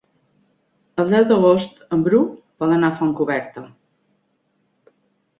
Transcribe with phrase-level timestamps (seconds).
[1.01, 2.21] El deu d'agost en Bru
[2.63, 3.65] vol anar a Fontcoberta.